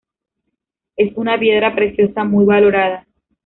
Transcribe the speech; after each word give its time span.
Es 0.97 1.15
una 1.15 1.39
piedra 1.39 1.75
preciosa 1.75 2.23
muy 2.23 2.43
valorada. 2.43 3.05